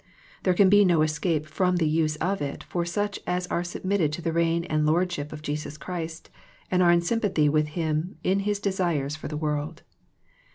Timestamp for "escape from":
1.03-1.75